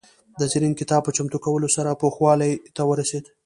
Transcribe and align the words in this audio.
د 0.39 0.41
زرین 0.51 0.73
کتاب 0.79 1.01
په 1.05 1.11
چمتو 1.17 1.37
کولو 1.45 1.67
سره 1.75 1.97
پوخوالي 2.01 2.51
ته 2.75 2.81
ورسېد. 2.89 3.25